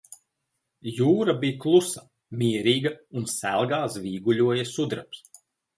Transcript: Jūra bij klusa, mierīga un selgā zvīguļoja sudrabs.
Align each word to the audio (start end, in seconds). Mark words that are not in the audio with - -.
Jūra 0.99 1.35
bij 1.43 1.51
klusa, 1.65 2.03
mierīga 2.41 2.95
un 3.21 3.31
selgā 3.37 3.85
zvīguļoja 3.99 4.71
sudrabs. 4.77 5.27